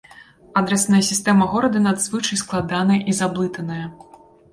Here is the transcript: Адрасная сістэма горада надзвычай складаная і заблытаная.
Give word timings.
Адрасная 0.59 1.01
сістэма 1.09 1.45
горада 1.51 1.81
надзвычай 1.87 2.39
складаная 2.43 2.97
і 3.13 3.15
заблытаная. 3.21 3.83